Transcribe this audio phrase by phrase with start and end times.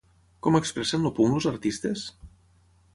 [0.47, 2.09] Com expressen el punk els artistes?